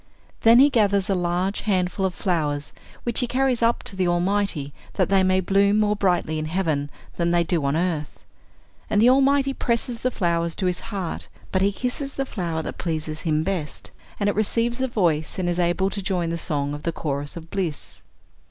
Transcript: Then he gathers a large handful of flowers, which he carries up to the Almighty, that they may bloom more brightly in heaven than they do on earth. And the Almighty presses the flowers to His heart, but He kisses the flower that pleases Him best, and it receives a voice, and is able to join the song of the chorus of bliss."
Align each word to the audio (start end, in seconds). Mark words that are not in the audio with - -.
Then 0.41 0.57
he 0.57 0.71
gathers 0.71 1.11
a 1.11 1.13
large 1.13 1.61
handful 1.61 2.07
of 2.07 2.15
flowers, 2.15 2.73
which 3.03 3.19
he 3.19 3.27
carries 3.27 3.61
up 3.61 3.83
to 3.83 3.95
the 3.95 4.07
Almighty, 4.07 4.73
that 4.95 5.09
they 5.09 5.21
may 5.21 5.41
bloom 5.41 5.79
more 5.79 5.95
brightly 5.95 6.39
in 6.39 6.45
heaven 6.45 6.89
than 7.17 7.29
they 7.29 7.43
do 7.43 7.63
on 7.63 7.77
earth. 7.77 8.23
And 8.89 8.99
the 8.99 9.11
Almighty 9.11 9.53
presses 9.53 10.01
the 10.01 10.09
flowers 10.09 10.55
to 10.55 10.65
His 10.65 10.79
heart, 10.79 11.27
but 11.51 11.61
He 11.61 11.71
kisses 11.71 12.15
the 12.15 12.25
flower 12.25 12.63
that 12.63 12.79
pleases 12.79 13.21
Him 13.21 13.43
best, 13.43 13.91
and 14.19 14.27
it 14.27 14.33
receives 14.33 14.81
a 14.81 14.87
voice, 14.87 15.37
and 15.37 15.47
is 15.47 15.59
able 15.59 15.91
to 15.91 16.01
join 16.01 16.31
the 16.31 16.35
song 16.39 16.73
of 16.73 16.81
the 16.81 16.91
chorus 16.91 17.37
of 17.37 17.51
bliss." 17.51 18.01